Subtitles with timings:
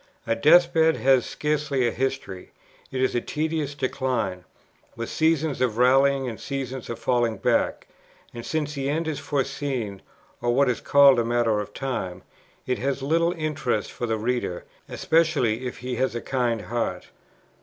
[0.25, 2.53] A death bed has scarcely a history;
[2.91, 4.45] it is a tedious decline,
[4.95, 7.85] with seasons of rallying and seasons of falling back;
[8.33, 10.01] and since the end is foreseen,
[10.41, 12.23] or what is called a matter of time,
[12.65, 17.09] it has little interest for the reader, especially if he has a kind heart.